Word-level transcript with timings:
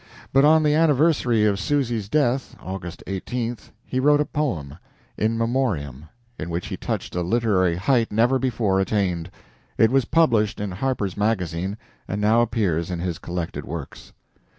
But 0.33 0.45
on 0.45 0.63
the 0.63 0.73
anniversary 0.73 1.45
of 1.45 1.59
Susy's 1.59 2.09
death 2.09 2.55
(August 2.59 3.03
18th) 3.05 3.69
he 3.85 3.99
wrote 3.99 4.19
a 4.19 4.25
poem, 4.25 4.79
"In 5.15 5.37
Memoriam," 5.37 6.05
in 6.39 6.49
which 6.49 6.69
he 6.69 6.75
touched 6.75 7.13
a 7.13 7.21
literary 7.21 7.75
height 7.75 8.11
never 8.11 8.39
before 8.39 8.79
attained. 8.79 9.29
It 9.77 9.91
was 9.91 10.05
published 10.05 10.59
in 10.59 10.71
"Harper's 10.71 11.15
Magazine," 11.15 11.77
and 12.07 12.19
now 12.19 12.41
appears 12.41 12.89
in 12.89 12.97
his 12.97 13.19
collected 13.19 13.63
works. 13.63 14.11